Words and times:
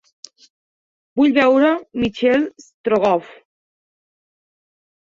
Vull 1.19 1.35
veure 1.35 1.75
Michel 2.05 2.49
Strogoff 2.67 3.31